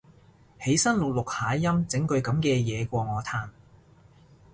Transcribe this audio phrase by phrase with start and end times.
[0.63, 3.49] 起身錄錄下音整句噉嘅嘢過我嘆